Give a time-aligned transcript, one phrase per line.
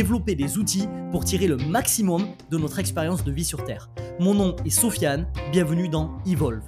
[0.00, 3.90] développer des outils pour tirer le maximum de notre expérience de vie sur Terre.
[4.18, 6.62] Mon nom est Sofiane, bienvenue dans Evolve.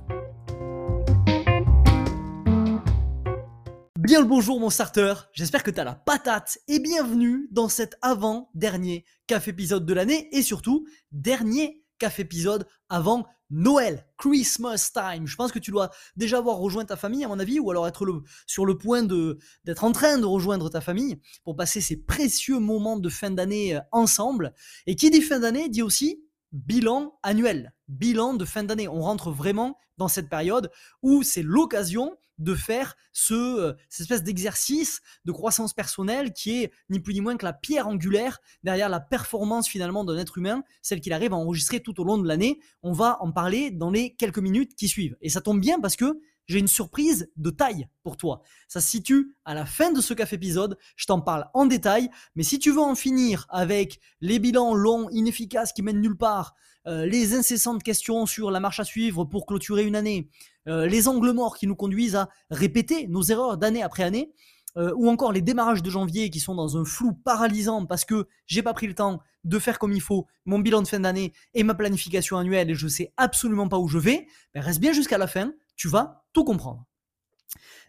[3.98, 7.96] Bien le bonjour mon starter, j'espère que tu as la patate et bienvenue dans cet
[8.02, 15.26] avant-dernier café épisode de l'année et surtout dernier café épisode avant Noël, Christmas time.
[15.26, 17.86] Je pense que tu dois déjà avoir rejoint ta famille à mon avis ou alors
[17.86, 18.06] être
[18.46, 22.96] sur le point d'être en train de rejoindre ta famille pour passer ces précieux moments
[22.96, 24.54] de fin d'année euh, ensemble.
[24.86, 28.88] Et qui dit fin d'année dit aussi bilan annuel, bilan de fin d'année.
[28.88, 30.70] On rentre vraiment dans cette période
[31.02, 36.72] où c'est l'occasion de faire ce, euh, cette espèce d'exercice de croissance personnelle qui est
[36.90, 40.62] ni plus ni moins que la pierre angulaire derrière la performance finalement d'un être humain,
[40.82, 42.60] celle qu'il arrive à enregistrer tout au long de l'année.
[42.82, 45.16] On va en parler dans les quelques minutes qui suivent.
[45.20, 48.42] Et ça tombe bien parce que j'ai une surprise de taille pour toi.
[48.68, 52.10] Ça se situe à la fin de ce café épisode, je t'en parle en détail,
[52.34, 56.54] mais si tu veux en finir avec les bilans longs, inefficaces qui mènent nulle part,
[56.88, 60.28] euh, les incessantes questions sur la marche à suivre pour clôturer une année,
[60.68, 64.32] euh, les angles morts qui nous conduisent à répéter nos erreurs d'année après année,
[64.78, 68.26] euh, ou encore les démarrages de janvier qui sont dans un flou paralysant parce que
[68.46, 71.34] j'ai pas pris le temps de faire comme il faut mon bilan de fin d'année
[71.52, 74.92] et ma planification annuelle et je sais absolument pas où je vais, ben reste bien
[74.92, 76.84] jusqu'à la fin, tu vas tout comprendre.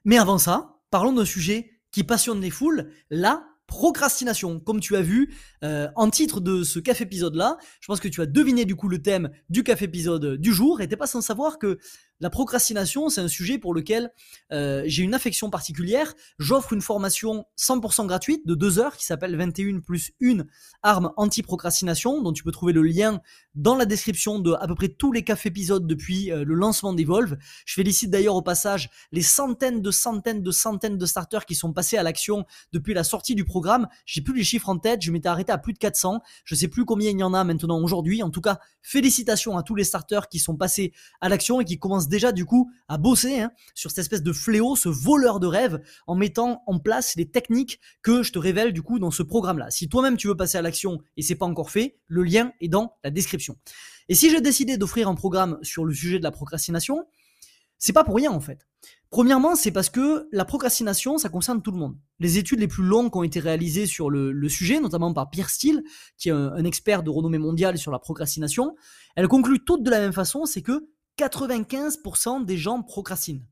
[0.05, 4.59] Mais avant ça, parlons d'un sujet qui passionne les foules, la procrastination.
[4.59, 8.07] Comme tu as vu euh, en titre de ce café épisode là, je pense que
[8.07, 11.07] tu as deviné du coup le thème du café épisode du jour et t'es pas
[11.07, 11.79] sans savoir que
[12.19, 14.11] la procrastination, c'est un sujet pour lequel
[14.51, 16.13] euh, j'ai une affection particulière.
[16.39, 20.45] J'offre une formation 100% gratuite de deux heures qui s'appelle 21 plus 1
[20.83, 23.21] arme anti-procrastination, dont tu peux trouver le lien
[23.55, 26.93] dans la description de à peu près tous les cafés épisodes depuis euh, le lancement
[26.93, 27.37] d'Evolve.
[27.65, 31.73] Je félicite d'ailleurs au passage les centaines de centaines de centaines de starters qui sont
[31.73, 33.87] passés à l'action depuis la sortie du programme.
[34.05, 36.21] J'ai plus les chiffres en tête, je m'étais arrêté à plus de 400.
[36.45, 38.23] Je sais plus combien il y en a maintenant aujourd'hui.
[38.23, 41.77] En tout cas, félicitations à tous les starters qui sont passés à l'action et qui
[41.79, 45.47] commencent déjà du coup à bosser hein, sur cette espèce de fléau, ce voleur de
[45.47, 49.23] rêve, en mettant en place les techniques que je te révèle du coup dans ce
[49.23, 49.69] programme-là.
[49.69, 52.69] Si toi-même tu veux passer à l'action et c'est pas encore fait, le lien est
[52.69, 53.57] dans la description.
[54.09, 57.05] Et si j'ai décidé d'offrir un programme sur le sujet de la procrastination,
[57.77, 58.67] c'est pas pour rien en fait.
[59.09, 61.95] Premièrement, c'est parce que la procrastination, ça concerne tout le monde.
[62.19, 65.51] Les études les plus longues qui ont été réalisées sur le, sujet, notamment par Pierre
[65.51, 65.83] Steele,
[66.17, 68.75] qui est un, un, expert de renommée mondiale sur la procrastination,
[69.15, 70.87] elles concluent toutes de la même façon, c'est que
[71.17, 73.45] 95% des gens procrastinent.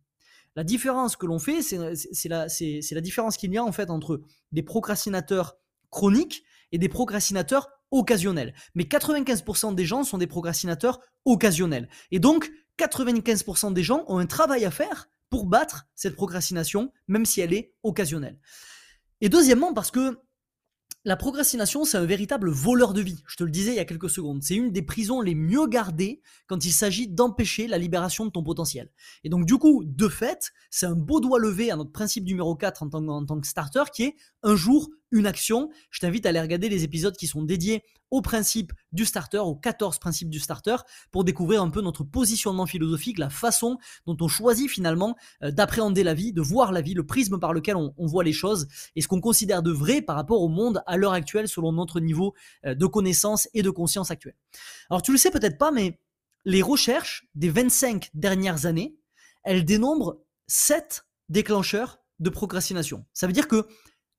[0.56, 1.78] La différence que l'on fait, c'est
[2.28, 5.58] la, différence qu'il y a en fait entre des procrastinateurs
[5.90, 8.54] chroniques et des procrastinateurs occasionnels.
[8.76, 11.90] Mais 95% des gens sont des procrastinateurs occasionnels.
[12.12, 17.26] Et donc, 95% des gens ont un travail à faire pour battre cette procrastination, même
[17.26, 18.38] si elle est occasionnelle.
[19.22, 20.20] Et deuxièmement, parce que
[21.04, 23.24] la procrastination, c'est un véritable voleur de vie.
[23.28, 24.44] Je te le disais il y a quelques secondes.
[24.44, 28.44] C'est une des prisons les mieux gardées quand il s'agit d'empêcher la libération de ton
[28.44, 28.92] potentiel.
[29.24, 32.56] Et donc, du coup, de fait, c'est un beau doigt levé à notre principe numéro
[32.56, 35.70] 4 en tant, en tant que starter qui est un jour, une action.
[35.90, 39.56] Je t'invite à aller regarder les épisodes qui sont dédiés au principe du starter, aux
[39.56, 40.76] 14 principes du starter,
[41.12, 46.04] pour découvrir un peu notre positionnement philosophique, la façon dont on choisit finalement euh, d'appréhender
[46.04, 49.02] la vie, de voir la vie, le prisme par lequel on, voit les choses, et
[49.02, 52.34] ce qu'on considère de vrai par rapport au monde à l'heure actuelle selon notre niveau
[52.66, 54.36] euh, de connaissance et de conscience actuelle.
[54.90, 55.98] Alors tu le sais peut-être pas, mais
[56.44, 58.96] les recherches des 25 dernières années,
[59.44, 60.18] elles dénombrent
[60.48, 63.06] 7 déclencheurs de procrastination.
[63.14, 63.68] Ça veut dire que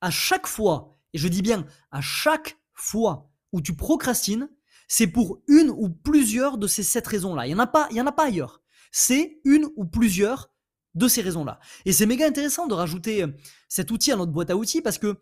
[0.02, 4.50] à chaque fois, et je dis bien à chaque fois où tu procrastines,
[4.88, 7.46] c'est pour une ou plusieurs de ces sept raisons-là.
[7.46, 8.60] Il n'y en, a pas, il y en a pas ailleurs.
[8.90, 10.50] C'est une ou plusieurs
[10.94, 11.58] de ces raisons-là.
[11.86, 13.28] Et c'est méga intéressant de rajouter euh,
[13.68, 15.16] cet outil à notre boîte à outils parce que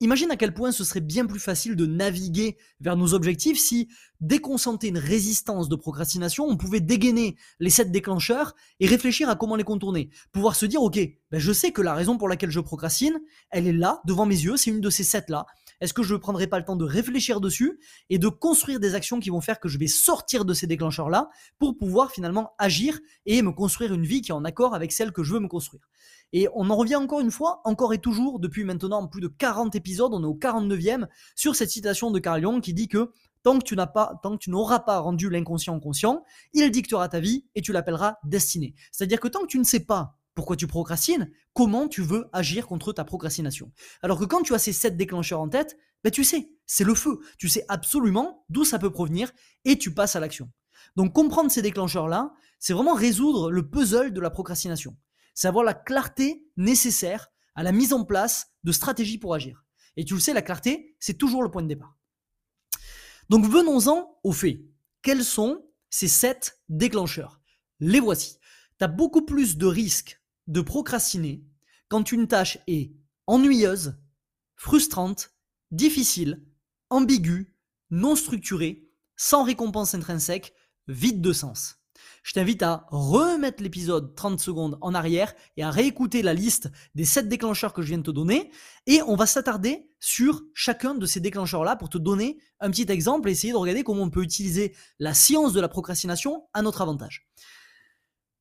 [0.00, 3.88] Imagine à quel point ce serait bien plus facile de naviguer vers nos objectifs si,
[4.20, 9.30] dès qu'on sentait une résistance de procrastination, on pouvait dégainer les sept déclencheurs et réfléchir
[9.30, 10.10] à comment les contourner.
[10.32, 10.98] Pouvoir se dire, ok,
[11.30, 13.18] ben je sais que la raison pour laquelle je procrastine,
[13.50, 15.46] elle est là, devant mes yeux, c'est une de ces sept-là.
[15.80, 17.78] Est-ce que je ne prendrai pas le temps de réfléchir dessus
[18.10, 21.28] et de construire des actions qui vont faire que je vais sortir de ces déclencheurs-là
[21.58, 25.12] pour pouvoir finalement agir et me construire une vie qui est en accord avec celle
[25.12, 25.86] que je veux me construire
[26.32, 29.74] et on en revient encore une fois, encore et toujours, depuis maintenant plus de 40
[29.74, 33.12] épisodes, on est au 49e, sur cette citation de Carl Jung qui dit que
[33.42, 37.46] tant que tu tant que tu n'auras pas rendu l'inconscient conscient, il dictera ta vie
[37.54, 38.74] et tu l'appelleras destinée.
[38.90, 42.68] C'est-à-dire que tant que tu ne sais pas pourquoi tu procrastines, comment tu veux agir
[42.68, 43.72] contre ta procrastination.
[44.02, 46.94] Alors que quand tu as ces sept déclencheurs en tête, ben tu sais, c'est le
[46.94, 47.18] feu.
[47.38, 49.32] Tu sais absolument d'où ça peut provenir
[49.64, 50.52] et tu passes à l'action.
[50.94, 54.96] Donc comprendre ces déclencheurs-là, c'est vraiment résoudre le puzzle de la procrastination
[55.36, 59.64] c'est avoir la clarté nécessaire à la mise en place de stratégies pour agir.
[59.96, 61.96] Et tu le sais, la clarté, c'est toujours le point de départ.
[63.28, 64.60] Donc venons-en aux faits.
[65.02, 67.40] Quels sont ces sept déclencheurs?
[67.80, 68.38] Les voici.
[68.78, 71.44] Tu as beaucoup plus de risques de procrastiner
[71.88, 72.92] quand une tâche est
[73.26, 73.96] ennuyeuse,
[74.56, 75.34] frustrante,
[75.70, 76.44] difficile,
[76.90, 77.54] ambiguë,
[77.90, 80.54] non structurée, sans récompense intrinsèque,
[80.88, 81.78] vide de sens
[82.26, 87.04] je t'invite à remettre l'épisode 30 secondes en arrière et à réécouter la liste des
[87.04, 88.50] 7 déclencheurs que je viens de te donner.
[88.88, 93.28] Et on va s'attarder sur chacun de ces déclencheurs-là pour te donner un petit exemple
[93.28, 96.82] et essayer de regarder comment on peut utiliser la science de la procrastination à notre
[96.82, 97.28] avantage.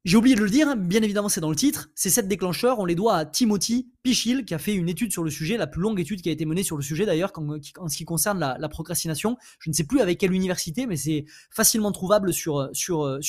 [0.06, 2.86] J'ai oublié de le dire, bien évidemment c'est dans le titre, ces sept déclencheurs, on
[2.86, 5.82] les doit à Timothy Pichil, qui a fait une étude sur le sujet, la plus
[5.82, 7.34] longue étude qui a été menée sur le sujet d'ailleurs,
[7.80, 9.36] en ce qui concerne la, procrastination.
[9.58, 12.70] Je ne sais plus avec quelle université, mais c'est facilement trouvable sur,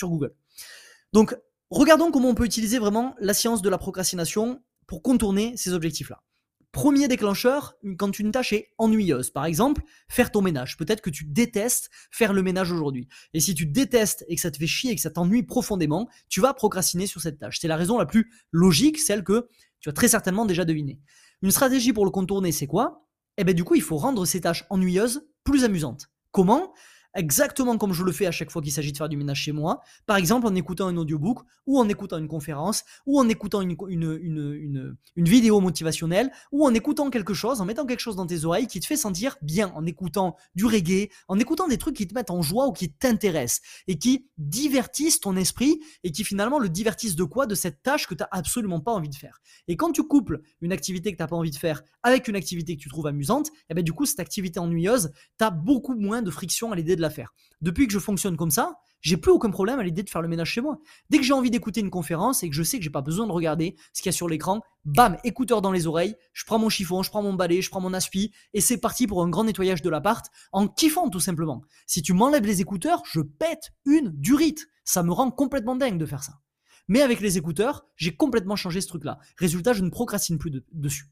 [0.02, 0.34] Google.
[1.14, 1.34] Donc,
[1.70, 6.22] regardons comment on peut utiliser vraiment la science de la procrastination pour contourner ces objectifs-là.
[6.76, 9.30] Premier déclencheur, quand une tâche est ennuyeuse.
[9.30, 10.76] Par exemple, faire ton ménage.
[10.76, 13.08] Peut-être que tu détestes faire le ménage aujourd'hui.
[13.32, 16.06] Et si tu détestes et que ça te fait chier et que ça t'ennuie profondément,
[16.28, 17.60] tu vas procrastiner sur cette tâche.
[17.62, 19.48] C'est la raison la plus logique, celle que
[19.80, 21.00] tu as très certainement déjà devinée.
[21.40, 23.08] Une stratégie pour le contourner, c'est quoi?
[23.38, 26.10] Eh bien du coup, il faut rendre ces tâches ennuyeuses plus amusantes.
[26.30, 26.74] Comment?
[27.16, 29.52] Exactement comme je le fais à chaque fois qu'il s'agit de faire du ménage chez
[29.52, 33.60] moi, par exemple en écoutant un audiobook, ou en écoutant une conférence, ou en écoutant
[33.62, 38.44] une, une, vidéo motivationnelle, ou en écoutant quelque chose, en mettant quelque chose dans tes
[38.44, 42.06] oreilles qui te fait sentir bien, en écoutant du reggae, en écoutant des trucs qui
[42.06, 46.58] te mettent en joie ou qui t'intéressent, et qui divertissent ton esprit, et qui finalement
[46.58, 47.46] le divertissent de quoi?
[47.46, 49.40] De cette tâche que tu n'as absolument pas envie de faire.
[49.68, 52.36] Et quand tu couples une activité que tu n'as pas envie de faire avec une
[52.36, 55.50] activité que tu trouves amusante, et eh ben du coup cette activité ennuyeuse, tu as
[55.50, 57.34] beaucoup moins de friction à l'idée de la faire.
[57.60, 60.28] Depuis que je fonctionne comme ça, j'ai plus aucun problème à l'idée de faire le
[60.28, 60.78] ménage chez moi.
[61.10, 63.26] Dès que j'ai envie d'écouter une conférence et que je sais que j'ai pas besoin
[63.26, 66.58] de regarder ce qu'il y a sur l'écran, bam, écouteur dans les oreilles, je prends
[66.58, 69.28] mon chiffon, je prends mon balai, je prends mon aspi et c'est parti pour un
[69.28, 71.62] grand nettoyage de l'appart en kiffant tout simplement.
[71.86, 74.66] Si tu m'enlèves les écouteurs, je pète une durite.
[74.84, 76.40] Ça me rend complètement dingue de faire ça.
[76.88, 79.18] Mais avec les écouteurs, j'ai complètement changé ce truc-là.
[79.38, 81.06] Résultat, je ne procrastine plus dessus.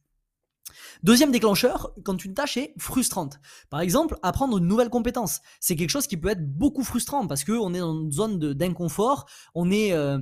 [1.03, 3.41] Deuxième déclencheur, quand une tâche est frustrante.
[3.71, 5.41] Par exemple, apprendre une nouvelle compétence.
[5.61, 9.27] C'est quelque chose qui peut être beaucoup frustrant parce qu'on est dans une zone d'inconfort,
[9.55, 9.93] on est...
[9.93, 10.19] Euh,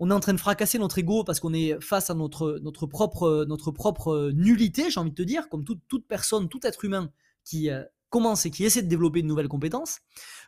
[0.00, 2.86] on est en train de fracasser notre ego parce qu'on est face à notre, notre,
[2.86, 7.10] propre, notre propre nullité, j'ai envie de te dire, comme toute, personne, tout être humain
[7.44, 9.98] qui euh, commence et qui essaie de développer une nouvelle compétence.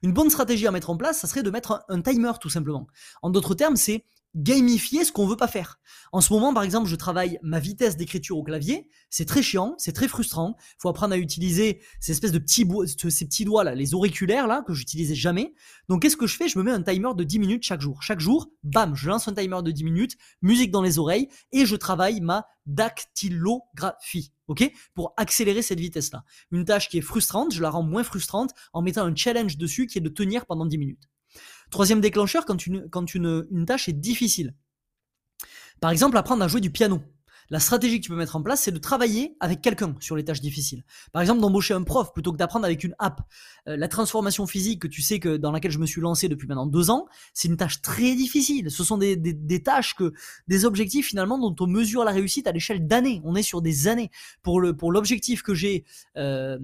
[0.02, 2.86] Une bonne stratégie à mettre en place, ça serait de mettre un timer tout simplement.
[3.22, 4.04] En d'autres termes, c'est
[4.34, 5.80] gamifier ce qu'on veut pas faire.
[6.12, 8.88] En ce moment, par exemple, je travaille ma vitesse d'écriture au clavier.
[9.10, 10.56] C'est très chiant, c'est très frustrant.
[10.78, 14.62] Faut apprendre à utiliser ces espèces de petits, ces petits doigts là, les auriculaires là,
[14.66, 15.54] que j'utilisais jamais.
[15.88, 16.48] Donc, qu'est-ce que je fais?
[16.48, 18.02] Je me mets un timer de 10 minutes chaque jour.
[18.02, 21.66] Chaque jour, bam, je lance un timer de 10 minutes, musique dans les oreilles, et
[21.66, 24.32] je travaille ma dactylographie.
[24.48, 24.70] Ok?
[24.94, 26.24] Pour accélérer cette vitesse-là.
[26.50, 29.86] Une tâche qui est frustrante, je la rends moins frustrante en mettant un challenge dessus
[29.86, 31.09] qui est de tenir pendant 10 minutes.
[31.70, 34.54] Troisième déclencheur, quand, une, tâche est difficile.
[35.80, 37.02] Par exemple, apprendre à jouer du piano
[37.50, 40.24] la stratégie que tu peux mettre en place, c'est de travailler avec quelqu'un sur les
[40.24, 40.84] tâches difficiles.
[41.12, 43.20] Par exemple, d'embaucher un prof plutôt que d'apprendre avec une app.
[43.68, 46.46] Euh, la transformation physique que tu sais que dans laquelle je me suis lancé depuis
[46.46, 48.70] maintenant deux ans, c'est une tâche très difficile.
[48.70, 50.12] Ce sont des, des, tâches que,
[50.46, 53.20] des objectifs finalement dont on mesure la réussite à l'échelle d'années.
[53.24, 54.10] On est sur des années.
[54.42, 55.84] Pour le pour l'objectif que j'ai
[56.16, 56.58] euh,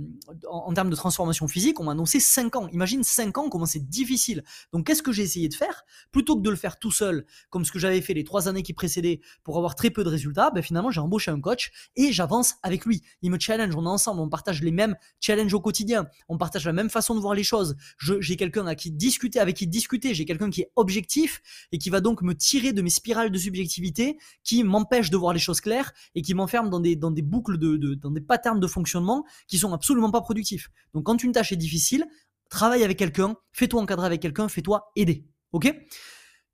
[0.48, 2.68] en, termes de transformation physique, on m'a annoncé cinq ans.
[2.68, 4.44] Imagine cinq ans comment c'est difficile.
[4.72, 5.84] Donc qu'est-ce que j'ai essayé de faire?
[6.12, 8.62] Plutôt que de le faire tout seul, comme ce que j'avais fait les trois années
[8.62, 11.70] qui précédaient pour avoir très peu de résultats, ben, finalement finalement, j'ai embauché un coach
[11.96, 13.02] et j'avance avec lui.
[13.22, 16.66] Il me challenge, on est ensemble, on partage les mêmes challenges au quotidien, on partage
[16.66, 17.76] la même façon de voir les choses.
[17.98, 21.40] J'ai quelqu'un à qui discuter, avec qui discuter, j'ai quelqu'un qui est objectif
[21.72, 25.32] et qui va donc me tirer de mes spirales de subjectivité, qui m'empêche de voir
[25.32, 29.56] les choses claires et qui m'enferme dans des, boucles dans des patterns de fonctionnement qui
[29.56, 30.68] sont absolument pas productifs.
[30.92, 32.04] Donc quand une tâche est difficile,
[32.50, 35.24] travaille avec quelqu'un, fais-toi encadrer avec quelqu'un, fais-toi aider.
[35.52, 35.74] Ok?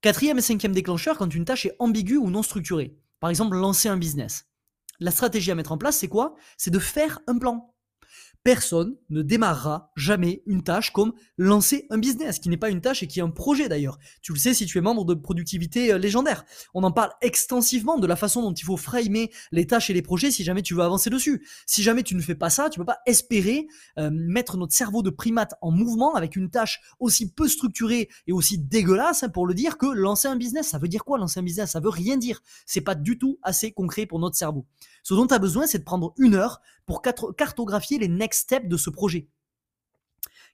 [0.01, 2.97] Quatrième et cinquième déclencheur, quand une tâche est ambiguë ou non structurée.
[3.23, 4.49] Par exemple, lancer un business.
[4.99, 6.35] La stratégie à mettre en place, c'est quoi?
[6.59, 7.72] C'est de faire un plan.
[8.45, 13.03] Personne ne démarrera jamais une tâche comme lancer un business, qui n'est pas une tâche
[13.03, 13.99] et qui est un projet d'ailleurs.
[14.21, 16.45] Tu le sais si tu es membre de productivité euh, légendaire.
[16.75, 20.03] On en parle extensivement de la façon dont il faut framer les tâches et les
[20.03, 21.47] projets si jamais tu veux avancer dessus.
[21.67, 23.67] Si jamais tu ne fais pas ça, tu peux pas espérer
[23.99, 28.33] euh, mettre notre cerveau de primate en mouvement avec une tâche aussi peu structurée et
[28.33, 30.69] aussi dégueulasse hein, pour le dire que lancer un business.
[30.69, 31.71] Ça veut dire quoi lancer un business?
[31.71, 32.43] Ça veut rien dire.
[32.67, 34.67] C'est pas du tout assez concret pour notre cerveau.
[35.05, 38.69] Ce dont tu as besoin, c'est de prendre une heure pour cartographier les next steps
[38.69, 39.29] de ce projet.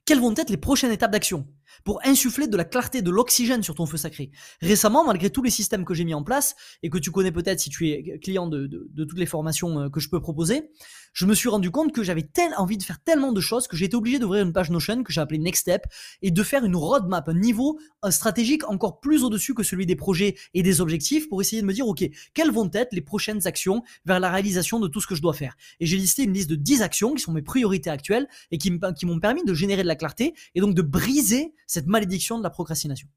[0.05, 1.47] Quelles vont être les prochaines étapes d'action
[1.83, 4.31] pour insuffler de la clarté, de l'oxygène sur ton feu sacré?
[4.59, 7.59] Récemment, malgré tous les systèmes que j'ai mis en place, et que tu connais peut-être
[7.59, 10.71] si tu es client de, toutes les formations euh, que je peux proposer,
[11.13, 13.75] je me suis rendu compte que j'avais tel envie de faire tellement de choses que
[13.83, 15.83] été obligé d'ouvrir une page Notion que j'ai appelée Next Step
[16.21, 20.35] et de faire une roadmap, un niveau stratégique encore plus au-dessus que celui des projets
[20.53, 23.83] et des objectifs pour essayer de me dire, OK, quelles vont être les prochaines actions
[24.05, 25.55] vers la réalisation de tout ce que je dois faire?
[25.79, 28.71] Et j'ai listé une liste de 10 actions qui sont mes priorités actuelles et qui
[28.71, 32.49] m'ont permis de générer de la clarté et donc de briser cette malédiction de la
[32.49, 33.07] procrastination.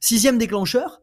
[0.00, 1.00] Sixième déclencheur,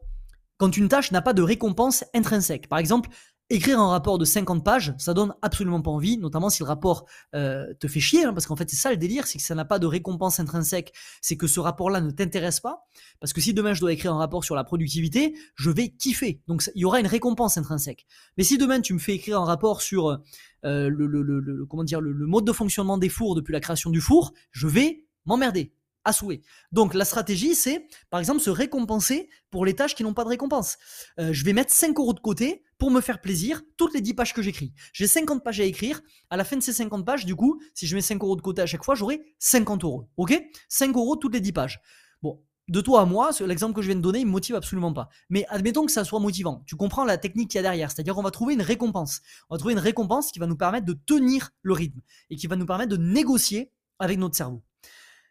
[0.56, 2.68] quand une tâche n'a pas de récompense intrinsèque.
[2.68, 3.10] Par exemple,
[3.50, 7.06] écrire un rapport de 50 pages, ça donne absolument pas envie, notamment si le rapport
[7.34, 9.54] euh, te fait chier, hein, parce qu'en fait c'est ça le délire, c'est que ça
[9.54, 12.86] n'a pas de récompense intrinsèque, c'est que ce rapport-là ne t'intéresse pas,
[13.20, 16.40] parce que si demain je dois écrire un rapport sur la productivité, je vais kiffer,
[16.48, 18.06] donc il y aura une récompense intrinsèque.
[18.38, 22.00] Mais si demain tu me fais écrire un rapport sur euh, le, le, comment dire,
[22.00, 25.74] le mode de fonctionnement des fours depuis la création du four, je vais m'emmerder
[26.04, 26.42] à souhait.
[26.72, 30.28] Donc la stratégie, c'est par exemple se récompenser pour les tâches qui n'ont pas de
[30.28, 30.76] récompense.
[31.18, 34.12] Euh, je vais mettre 5 euros de côté pour me faire plaisir toutes les 10
[34.12, 34.74] pages que j'écris.
[34.92, 36.02] J'ai 50 pages à écrire.
[36.28, 38.42] À la fin de ces 50 pages, du coup, si je mets 5 euros de
[38.42, 40.10] côté à chaque fois, j'aurai 50 euros.
[40.18, 40.38] Ok?
[40.68, 41.80] 5 euros toutes les 10 pages.
[42.20, 44.92] Bon, de toi à moi, l'exemple que je viens de donner, il me motive absolument
[44.92, 45.08] pas.
[45.30, 46.62] Mais admettons que ça soit motivant.
[46.66, 47.90] Tu comprends la technique qu'il y a derrière.
[47.90, 49.22] C'est-à-dire qu'on va trouver une récompense.
[49.48, 52.48] On va trouver une récompense qui va nous permettre de tenir le rythme et qui
[52.48, 54.62] va nous permettre de négocier avec notre cerveau.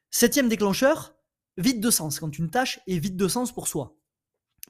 [0.10, 1.14] Septième déclencheur,
[1.58, 3.96] vide de sens, quand une tâche est vide de sens pour soi.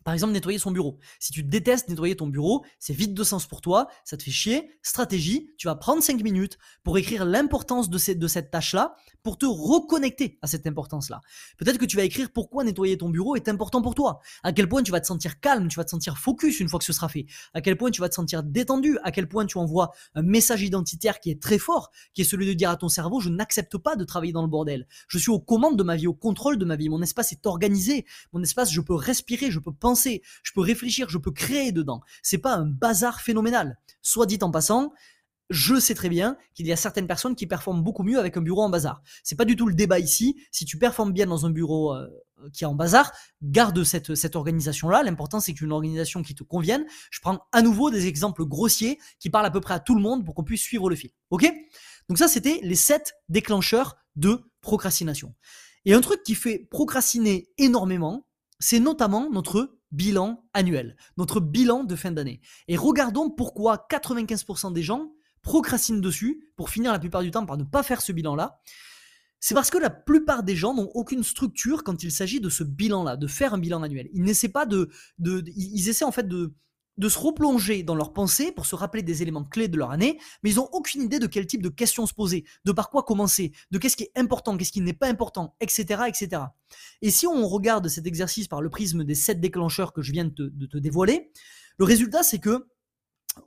[0.03, 0.99] Par exemple, nettoyer son bureau.
[1.19, 4.31] Si tu détestes nettoyer ton bureau, c'est vide de sens pour toi, ça te fait
[4.31, 4.71] chier.
[4.81, 9.45] Stratégie, tu vas prendre 5 minutes pour écrire l'importance de, de cette tâche-là, pour te
[9.45, 11.21] reconnecter à cette importance-là.
[11.57, 14.19] Peut-être que tu vas écrire pourquoi nettoyer ton bureau est important pour toi.
[14.43, 16.77] À quel point tu vas te sentir calme, tu vas te sentir focus une fois
[16.77, 17.25] que ce sera fait.
[17.53, 18.97] À quel point tu vas te sentir détendu.
[19.03, 22.45] À quel point tu envoies un message identitaire qui est très fort, qui est celui
[22.45, 24.87] de dire à ton cerveau, je n'accepte pas de travailler dans le bordel.
[25.07, 26.89] Je suis aux commandes de ma vie, au contrôle de ma vie.
[26.89, 28.05] Mon espace est organisé.
[28.33, 32.01] Mon espace, je peux respirer, je peux penser, je peux réfléchir, je peux créer dedans.
[32.21, 33.77] C'est pas un bazar phénoménal.
[34.01, 34.93] Soit dit en passant,
[35.49, 38.41] je sais très bien qu'il y a certaines personnes qui performent beaucoup mieux avec un
[38.41, 39.01] bureau en bazar.
[39.23, 40.35] C'est pas du tout le débat ici.
[40.51, 42.07] Si tu performes bien dans un bureau euh,
[42.51, 45.03] qui est en bazar, garde cette, cette organisation-là.
[45.03, 46.85] L'important, c'est qu'une organisation qui te convienne.
[47.11, 50.01] Je prends à nouveau des exemples grossiers qui parlent à peu près à tout le
[50.01, 51.11] monde pour qu'on puisse suivre le fil.
[51.29, 51.51] Ok?
[52.09, 55.33] Donc ça, c'était les sept déclencheurs de procrastination.
[55.85, 58.27] Et un truc qui fait procrastiner énormément,
[58.59, 62.41] c'est notamment notre bilan annuel, notre bilan de fin d'année.
[62.67, 67.57] Et regardons pourquoi 95% des gens procrastinent dessus pour finir la plupart du temps par
[67.57, 68.59] ne pas faire ce bilan-là.
[69.39, 72.63] C'est parce que la plupart des gens n'ont aucune structure quand il s'agit de ce
[72.63, 74.09] bilan-là, de faire un bilan annuel.
[74.13, 76.55] Ils n'essaient pas de, de, ils essaient en fait de,
[76.97, 80.19] de se replonger dans leurs pensées pour se rappeler des éléments clés de leur année,
[80.43, 83.03] mais ils n'ont aucune idée de quel type de questions se poser, de par quoi
[83.03, 86.43] commencer, de qu'est-ce qui est important, qu'est-ce qui n'est pas important, etc., etc.
[87.01, 90.25] Et si on regarde cet exercice par le prisme des sept déclencheurs que je viens
[90.25, 91.31] de te dévoiler,
[91.77, 92.67] le résultat c'est que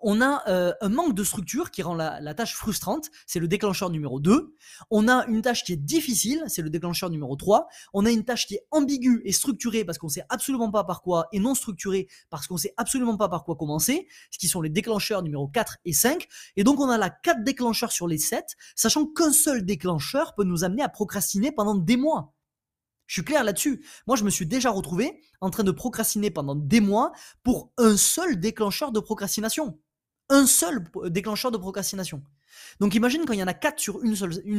[0.03, 3.91] on a euh, un manque de structure qui rend la, tâche frustrante, c'est le déclencheur
[3.91, 4.55] numéro 2.
[4.91, 7.69] On a une tâche qui est difficile, c'est le déclencheur numéro 3.
[7.93, 11.03] On a une tâche qui est ambiguë et structurée parce qu'on sait absolument pas par
[11.03, 14.61] quoi, et non structurée parce qu'on sait absolument pas par quoi commencer, ce qui sont
[14.61, 16.27] les déclencheurs numéro 4 et 5.
[16.57, 20.45] Et donc on a là 4 déclencheurs sur les 7, sachant qu'un seul déclencheur peut
[20.45, 22.36] nous amener à procrastiner pendant des mois.
[23.07, 23.85] Je suis clair là-dessus.
[24.07, 27.97] Moi, je me suis déjà retrouvé en train de procrastiner pendant des mois pour un
[27.97, 29.79] seul déclencheur de procrastination.
[30.29, 32.23] Un seul déclencheur de procrastination.
[32.81, 34.15] Donc imagine quand il y en a quatre sur une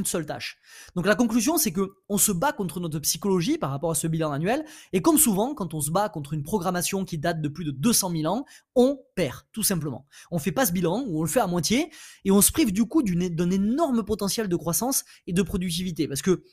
[0.06, 0.58] seule, tâche.
[0.96, 4.08] Donc la conclusion, c'est que on se bat contre notre psychologie par rapport à ce
[4.08, 4.66] bilan annuel.
[4.94, 7.72] Et comme souvent, quand on se bat contre une programmation qui date de plus de
[7.72, 10.06] 200 000 ans, on perd, tout simplement.
[10.32, 11.92] On fait pas ce bilan, ou on le fait à moitié,
[12.26, 16.08] et on se prive du coup d'un énorme potentiel de croissance et de productivité.
[16.08, 16.44] Parce que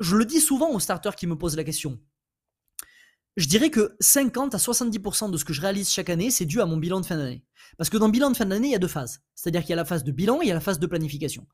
[0.00, 1.98] je le dis souvent aux starters qui me posent la question.
[3.36, 6.62] Je dirais que 50 à 70% de ce que je réalise chaque année, c'est dû
[6.62, 7.44] à mon bilan de fin d'année.
[7.76, 9.20] Parce que dans le bilan de fin d'année, il y a deux phases.
[9.34, 10.86] C'est-à-dire qu'il y a la phase de bilan et il y a la phase de
[10.86, 11.46] planification.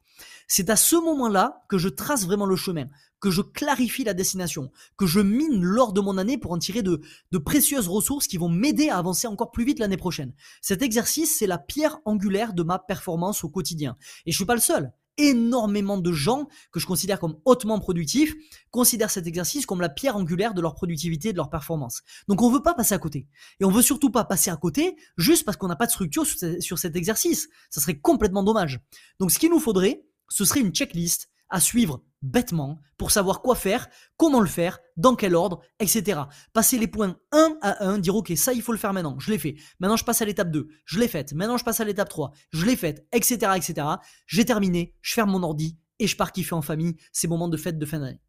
[0.46, 2.86] C'est à ce moment-là que je trace vraiment le chemin,
[3.18, 6.82] que je clarifie la destination, que je mine lors de mon année pour en tirer
[6.82, 7.00] de,
[7.32, 10.32] de précieuses ressources qui vont m'aider à avancer encore plus vite l'année prochaine.
[10.60, 13.96] Cet exercice, c'est la pierre angulaire de ma performance au quotidien.
[14.24, 14.92] Et je suis pas le seul.
[15.18, 18.34] Énormément de gens que je considère comme hautement productifs
[18.70, 22.02] considèrent cet exercice comme la pierre angulaire de leur productivité et de leur performance.
[22.28, 23.26] Donc on veut pas passer à côté.
[23.60, 26.26] Et on veut surtout pas passer à côté juste parce qu'on n'a pas de structure
[26.26, 27.48] sur cet exercice.
[27.70, 28.80] Ça serait complètement dommage.
[29.18, 33.54] Donc ce qu'il nous faudrait, ce serait une checklist à suivre bêtement pour savoir quoi
[33.54, 36.22] faire, comment le faire, dans quel ordre, etc.
[36.52, 39.30] Passer les points un à un, dire ok, ça il faut le faire maintenant, je
[39.30, 39.56] l'ai fait.
[39.78, 41.32] Maintenant je passe à l'étape 2, je l'ai faite.
[41.34, 43.52] Maintenant je passe à l'étape 3, je l'ai faite, etc.
[43.56, 43.86] etc.
[44.26, 47.56] J'ai terminé, je ferme mon ordi et je pars kiffer en famille ces moments de
[47.56, 48.20] fête de fin d'année.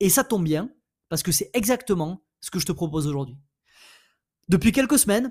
[0.00, 0.70] Et ça tombe bien
[1.08, 3.38] parce que c'est exactement ce que je te propose aujourd'hui.
[4.48, 5.30] Depuis quelques semaines,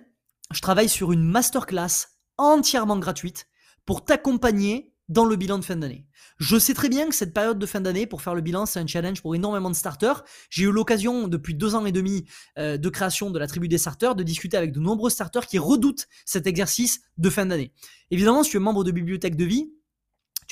[0.52, 2.08] je travaille sur une masterclass
[2.38, 3.48] entièrement gratuite
[3.86, 6.06] pour t'accompagner dans le bilan de fin d'année.
[6.40, 8.80] Je sais très bien que cette période de fin d'année, pour faire le bilan, c'est
[8.80, 10.24] un challenge pour énormément de starters.
[10.50, 12.26] J'ai eu l'occasion, depuis deux ans et demi
[12.58, 15.60] euh, de création de la tribu des starters, de discuter avec de nombreux starters qui
[15.60, 17.72] redoutent cet exercice de fin d'année.
[18.10, 19.72] Évidemment, si tu es membre de Bibliothèque de Vie,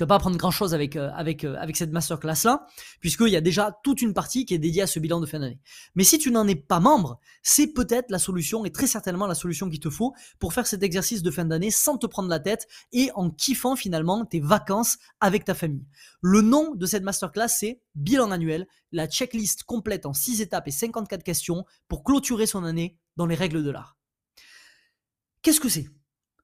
[0.02, 2.66] tu vas pas apprendre grand chose avec, euh, avec, euh, avec cette masterclass là,
[3.02, 5.40] puisqu'il y a déjà toute une partie qui est dédiée à ce bilan de fin
[5.40, 5.60] d'année.
[5.94, 9.36] Mais si tu n'en es pas membre, c'est peut-être la solution et très certainement la
[9.36, 12.40] solution qu'il te faut pour faire cet exercice de fin d'année sans te prendre la
[12.40, 15.86] tête et en kiffant finalement tes vacances avec ta famille.
[16.22, 20.72] Le nom de cette masterclass c'est bilan annuel, la checklist complète en 6 étapes et
[20.72, 23.98] 54 questions pour clôturer son année dans les règles de l'art.
[25.44, 25.90] Qu'est-ce que c'est?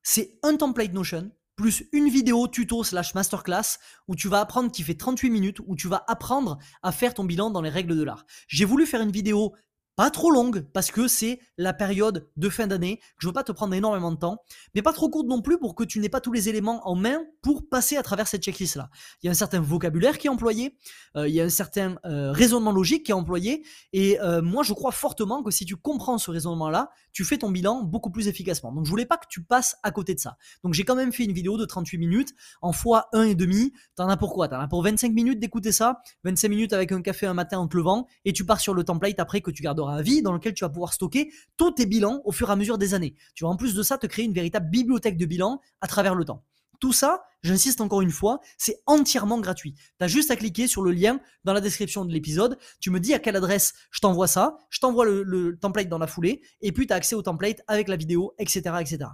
[0.04, 4.84] C'est un template Notion plus une vidéo tuto slash masterclass où tu vas apprendre qui
[4.84, 8.04] fait 38 minutes, où tu vas apprendre à faire ton bilan dans les règles de
[8.04, 8.26] l'art.
[8.48, 9.54] J'ai voulu faire une vidéo
[9.98, 13.52] pas trop longue parce que c'est la période de fin d'année, je veux pas te
[13.52, 14.44] prendre énormément de temps,
[14.76, 16.94] mais pas trop courte non plus pour que tu n'aies pas tous les éléments en
[16.94, 18.92] main pour passer à travers cette checklist là.
[19.24, 20.78] Il y a un certain vocabulaire qui est employé,
[21.16, 24.62] euh, il y a un certain euh, raisonnement logique qui est employé, et euh, moi
[24.62, 28.12] je crois fortement que si tu comprends ce raisonnement là, tu fais ton bilan beaucoup
[28.12, 28.72] plus efficacement.
[28.72, 30.38] Donc je voulais pas que tu passes à côté de ça.
[30.64, 33.74] Donc j'ai quand même fait une vidéo de 38 minutes en fois 1 et demi.
[33.96, 34.48] T'en as pour quoi?
[34.48, 37.68] T'en as pour 25 minutes d'écouter ça, 25 minutes avec un café un matin en
[37.68, 40.54] te levant, et tu pars sur le template après que tu garderas vie dans lequel
[40.54, 43.16] tu vas pouvoir stocker tous tes bilans au fur et à mesure des années.
[43.34, 46.16] Tu vas en plus de ça te créer une véritable bibliothèque de bilans à travers
[46.16, 46.44] le temps.
[46.80, 49.74] Tout ça, j'insiste encore une fois, c'est entièrement gratuit.
[49.74, 52.58] Tu as juste à cliquer sur le lien dans la description de l'épisode.
[52.80, 54.58] Tu me dis à quelle adresse je t'envoie ça.
[54.70, 56.42] Je t'envoie le, le, template dans la foulée.
[56.62, 58.76] Et puis tu as accès au template avec la vidéo, etc.
[58.80, 59.10] etc.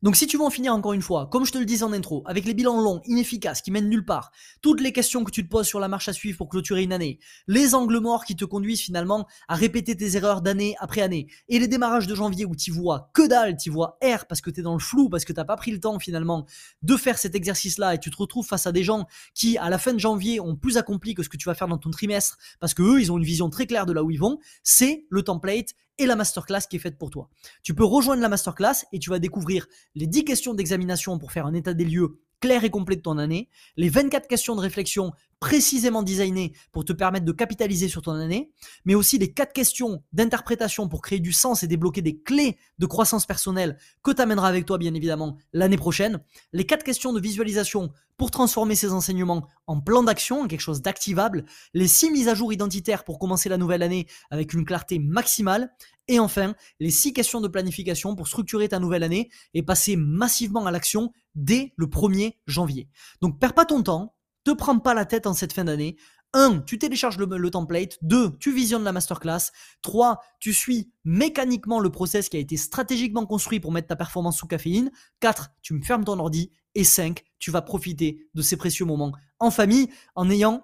[0.00, 1.92] Donc si tu veux en finir encore une fois, comme je te le disais en
[1.92, 4.30] intro, avec les bilans longs, inefficaces, qui mènent nulle part,
[4.62, 6.92] toutes les questions que tu te poses sur la marche à suivre pour clôturer une
[6.92, 11.26] année, les angles morts qui te conduisent finalement à répéter tes erreurs d'année après année,
[11.48, 14.50] et les démarrages de janvier où tu vois que dalle, tu vois R parce que
[14.50, 16.46] tu es dans le flou, parce que t'as pas pris le temps finalement
[16.82, 19.78] de faire cet exercice-là et tu te retrouves face à des gens qui à la
[19.78, 22.38] fin de janvier ont plus accompli que ce que tu vas faire dans ton trimestre
[22.60, 25.06] parce que eux ils ont une vision très claire de là où ils vont, c'est
[25.10, 27.28] le template et la masterclass qui est faite pour toi.
[27.62, 31.46] Tu peux rejoindre la masterclass et tu vas découvrir les 10 questions d'examination pour faire
[31.46, 35.12] un état des lieux clair et complet de ton année, les 24 questions de réflexion
[35.40, 38.50] précisément designées pour te permettre de capitaliser sur ton année,
[38.84, 42.86] mais aussi les 4 questions d'interprétation pour créer du sens et débloquer des clés de
[42.86, 46.20] croissance personnelle que tu avec toi bien évidemment l'année prochaine,
[46.52, 50.82] les 4 questions de visualisation pour transformer ces enseignements en plan d'action, en quelque chose
[50.82, 54.98] d'activable, les 6 mises à jour identitaires pour commencer la nouvelle année avec une clarté
[54.98, 55.72] maximale,
[56.08, 60.66] et enfin, les 6 questions de planification pour structurer ta nouvelle année et passer massivement
[60.66, 62.88] à l'action dès le 1er janvier.
[63.20, 65.96] Donc perds pas ton temps, te prends pas la tête en cette fin d'année.
[66.34, 66.60] 1.
[66.60, 67.98] Tu télécharges le, template.
[68.02, 68.36] 2.
[68.38, 69.50] Tu visionnes la masterclass.
[69.82, 70.20] 3.
[70.40, 74.46] Tu suis mécaniquement le process qui a été stratégiquement construit pour mettre ta performance sous
[74.46, 74.90] caféine.
[75.20, 75.50] 4.
[75.62, 76.52] Tu me fermes ton ordi.
[76.74, 77.22] Et 5.
[77.38, 80.62] Tu vas profiter de ces précieux moments en famille en ayant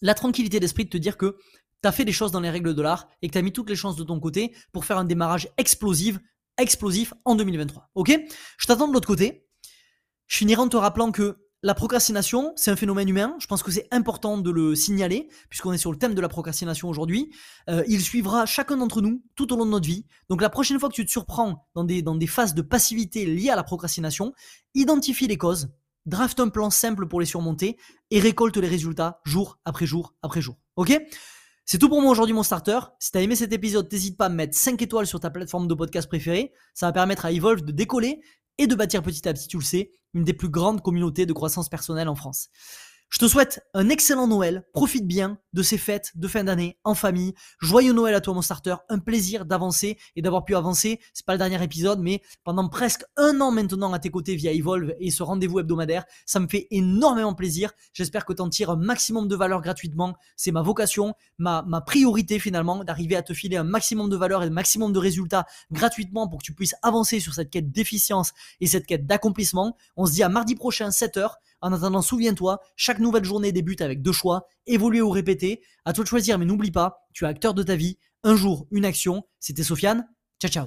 [0.00, 1.36] la tranquillité d'esprit de te dire que
[1.82, 3.52] tu as fait des choses dans les règles de l'art et que tu as mis
[3.52, 6.18] toutes les chances de ton côté pour faire un démarrage explosif,
[6.58, 7.90] explosif en 2023.
[7.94, 8.18] Ok?
[8.58, 9.46] Je t'attends de l'autre côté.
[10.26, 13.34] Je finirai en te rappelant que la procrastination, c'est un phénomène humain.
[13.40, 16.28] Je pense que c'est important de le signaler, puisqu'on est sur le thème de la
[16.28, 17.32] procrastination aujourd'hui.
[17.68, 20.06] Euh, il suivra chacun d'entre nous tout au long de notre vie.
[20.28, 23.26] Donc la prochaine fois que tu te surprends dans des, dans des phases de passivité
[23.26, 24.32] liées à la procrastination,
[24.74, 25.68] identifie les causes,
[26.06, 27.76] draft un plan simple pour les surmonter
[28.12, 30.58] et récolte les résultats jour après jour après jour.
[30.76, 30.96] Ok?
[31.70, 32.78] C'est tout pour moi aujourd'hui mon starter.
[32.98, 35.68] Si t'as aimé cet épisode, n'hésite pas à me mettre 5 étoiles sur ta plateforme
[35.68, 36.50] de podcast préférée.
[36.72, 38.22] Ça va permettre à Evolve de décoller
[38.56, 41.32] et de bâtir petit à petit, tu le sais, une des plus grandes communautés de
[41.34, 42.48] croissance personnelle en France.
[43.10, 46.94] Je te souhaite un excellent Noël, profite bien de ces fêtes de fin d'année en
[46.94, 47.32] famille.
[47.58, 51.00] Joyeux Noël à toi mon starter, un plaisir d'avancer et d'avoir pu avancer.
[51.14, 54.52] C'est pas le dernier épisode, mais pendant presque un an maintenant à tes côtés via
[54.52, 57.72] Evolve et ce rendez-vous hebdomadaire, ça me fait énormément plaisir.
[57.94, 60.14] J'espère que tu en tires un maximum de valeur gratuitement.
[60.36, 64.48] C'est ma vocation, ma, priorité finalement, d'arriver à te filer un maximum de valeur et
[64.48, 68.66] un maximum de résultats gratuitement pour que tu puisses avancer sur cette quête d'efficience et
[68.66, 69.78] cette quête d'accomplissement.
[69.96, 74.00] On se dit à mardi prochain 7h En attendant, souviens-toi, chaque nouvelle journée débute avec
[74.00, 75.60] deux choix, évoluer ou répéter.
[75.84, 77.98] À toi de choisir, mais n'oublie pas, tu es acteur de ta vie.
[78.22, 79.24] Un jour, une action.
[79.40, 80.06] C'était Sofiane.
[80.40, 80.66] Ciao, ciao.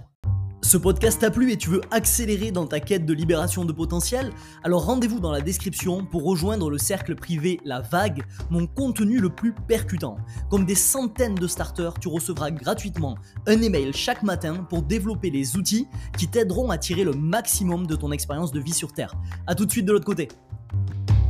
[0.64, 4.32] Ce podcast t'a plu et tu veux accélérer dans ta quête de libération de potentiel?
[4.64, 9.30] Alors rendez-vous dans la description pour rejoindre le cercle privé La Vague, mon contenu le
[9.30, 10.18] plus percutant.
[10.50, 13.16] Comme des centaines de starters, tu recevras gratuitement
[13.48, 17.96] un email chaque matin pour développer les outils qui t'aideront à tirer le maximum de
[17.96, 19.16] ton expérience de vie sur Terre.
[19.48, 20.28] A tout de suite de l'autre côté.
[20.74, 21.21] you